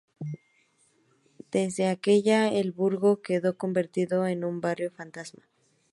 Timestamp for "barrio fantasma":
4.59-5.43